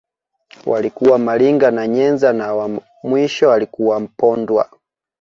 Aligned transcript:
Walikuwa 0.65 1.17
Maliga 1.19 1.71
na 1.71 1.87
Nyenza 1.87 2.33
na 2.33 2.53
wa 2.55 2.79
mwisho 3.03 3.51
alikuwa 3.53 3.99
Mpondwa 3.99 4.69